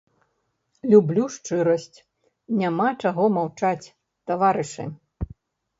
Люблю 0.93 1.25
шчырасць, 1.35 2.01
няма 2.63 2.87
чаго 3.05 3.23
маўчаць, 3.39 3.91
таварышы! 4.33 4.83